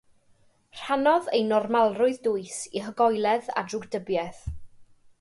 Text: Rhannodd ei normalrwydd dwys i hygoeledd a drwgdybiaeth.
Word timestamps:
Rhannodd 0.79 1.27
ei 1.39 1.43
normalrwydd 1.51 2.19
dwys 2.29 2.57
i 2.81 2.85
hygoeledd 2.89 3.55
a 3.63 3.67
drwgdybiaeth. 3.71 4.45